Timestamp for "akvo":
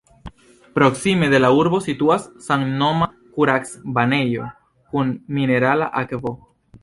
6.05-6.35